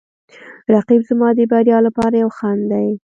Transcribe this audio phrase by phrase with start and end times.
[0.73, 2.89] رقیب زما د بریا لپاره یو خنډ دی